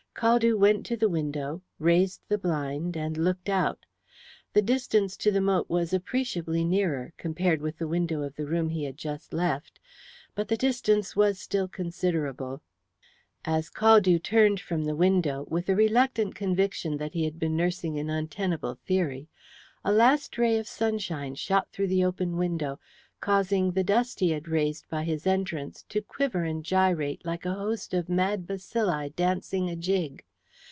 Caldew 0.13 0.55
went 0.55 0.85
to 0.85 0.95
the 0.95 1.09
window, 1.09 1.63
raised 1.79 2.21
the 2.27 2.37
blind, 2.37 2.95
and 2.95 3.17
looked 3.17 3.49
out. 3.49 3.87
The 4.53 4.61
distance 4.61 5.17
to 5.17 5.31
the 5.31 5.41
moat 5.41 5.67
was 5.67 5.93
appreciably 5.93 6.63
nearer, 6.63 7.11
compared 7.17 7.59
with 7.59 7.79
the 7.79 7.87
window 7.87 8.21
of 8.21 8.35
the 8.35 8.45
room 8.45 8.69
he 8.69 8.83
had 8.83 8.97
just 8.97 9.33
left, 9.33 9.79
but 10.35 10.47
the 10.47 10.57
distance 10.57 11.15
was 11.15 11.39
still 11.39 11.67
considerable. 11.67 12.61
As 13.45 13.71
Caldew 13.71 14.19
turned 14.21 14.59
from 14.59 14.83
the 14.83 14.95
window, 14.97 15.47
with 15.49 15.65
the 15.65 15.75
reluctant 15.75 16.35
conviction 16.35 16.97
that 16.97 17.13
he 17.13 17.23
had 17.23 17.39
been 17.39 17.57
nursing 17.57 17.97
an 17.97 18.11
untenable 18.11 18.75
theory, 18.75 19.27
a 19.83 19.91
last 19.91 20.37
ray 20.37 20.59
of 20.59 20.67
sunshine 20.67 21.33
shot 21.33 21.71
through 21.71 21.87
the 21.87 22.03
open 22.03 22.37
window, 22.37 22.79
causing 23.19 23.73
the 23.73 23.83
dust 23.83 24.19
he 24.19 24.31
had 24.31 24.47
raised 24.47 24.89
by 24.89 25.03
his 25.03 25.27
entrance 25.27 25.83
to 25.87 26.01
quiver 26.01 26.43
and 26.43 26.65
gyrate 26.65 27.23
like 27.23 27.45
a 27.45 27.53
host 27.53 27.93
of 27.93 28.09
mad 28.09 28.47
bacilli 28.47 29.09
dancing 29.15 29.69
a 29.69 29.75
jig. 29.75 30.25